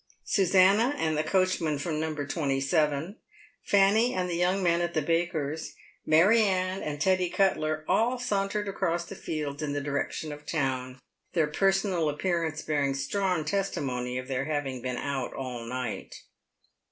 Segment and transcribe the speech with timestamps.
[0.23, 2.15] Susannah and the coachman from No.
[2.15, 3.17] 27;
[3.63, 5.75] Fanny and the young man at the baker's;
[6.07, 10.97] Mary Anne and Teddy Cuttler, all sauntered across the fields in the direction of town,
[11.33, 16.23] their personal appearance bearing strong testimony of their having been out all night.